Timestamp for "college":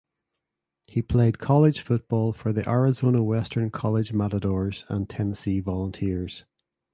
1.37-1.81, 3.69-4.13